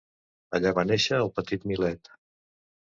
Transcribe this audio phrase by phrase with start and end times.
[0.59, 2.15] Allà va néixer el petit Milet.